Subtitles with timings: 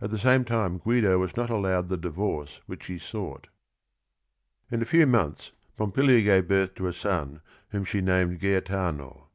[0.00, 3.48] At the same time Guido was not allowed the divorce which he sought.
[4.70, 7.40] In a few months Pompilia gave birth to a son
[7.70, 9.26] whom she named Gaetano.